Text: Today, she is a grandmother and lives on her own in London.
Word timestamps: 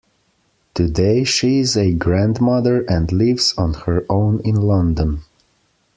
Today, 0.73 1.23
she 1.23 1.59
is 1.59 1.77
a 1.77 1.93
grandmother 1.93 2.81
and 2.89 3.11
lives 3.11 3.53
on 3.55 3.75
her 3.75 4.03
own 4.09 4.39
in 4.43 4.55
London. 4.55 5.21